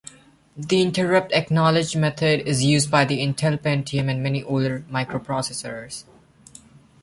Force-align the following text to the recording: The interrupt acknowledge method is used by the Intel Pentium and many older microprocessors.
The 0.57 0.81
interrupt 0.81 1.31
acknowledge 1.31 1.95
method 1.95 2.39
is 2.47 2.63
used 2.65 2.89
by 2.89 3.05
the 3.05 3.19
Intel 3.19 3.59
Pentium 3.61 4.09
and 4.09 4.23
many 4.23 4.41
older 4.41 4.79
microprocessors. 4.91 6.05